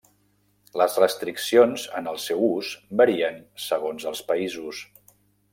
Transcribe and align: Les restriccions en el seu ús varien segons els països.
Les 0.81 0.95
restriccions 1.01 1.83
en 2.01 2.09
el 2.13 2.19
seu 2.25 2.43
ús 2.47 2.71
varien 3.05 3.41
segons 3.69 4.11
els 4.13 4.27
països. 4.33 4.85